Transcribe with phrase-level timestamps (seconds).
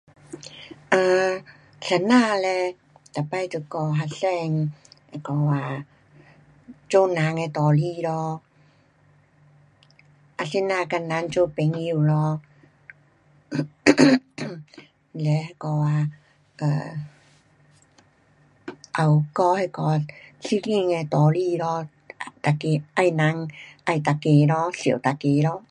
[0.97, 1.31] um
[1.87, 2.75] 先生嘞，
[3.31, 4.71] 每次都教学生，
[5.11, 5.85] 那个啊，
[6.89, 8.41] 做人的道理咯，
[10.37, 12.41] 啊怎样跟人做朋友咯
[13.51, 13.65] ，um
[15.11, 16.09] 嘞那个啊
[16.59, 16.69] ，um
[18.97, 19.99] 也有教那个
[20.39, 21.87] 圣经的道理咯，
[22.43, 23.47] 每个爱人，
[23.85, 25.59] 爱每个咯，疼每个咯。